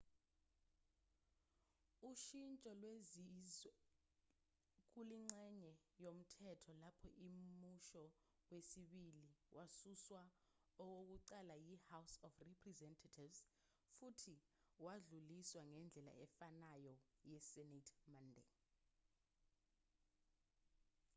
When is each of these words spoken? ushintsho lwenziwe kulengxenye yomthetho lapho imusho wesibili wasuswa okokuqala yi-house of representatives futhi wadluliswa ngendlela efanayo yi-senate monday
ushintsho 2.09 2.71
lwenziwe 2.81 3.71
kulengxenye 4.91 5.71
yomthetho 6.03 6.71
lapho 6.81 7.09
imusho 7.27 8.03
wesibili 8.51 9.25
wasuswa 9.55 10.21
okokuqala 10.83 11.55
yi-house 11.65 12.15
of 12.27 12.33
representatives 12.49 13.39
futhi 13.97 14.35
wadluliswa 14.85 15.61
ngendlela 15.71 16.13
efanayo 16.25 16.93
yi-senate 17.29 17.91
monday 18.13 18.47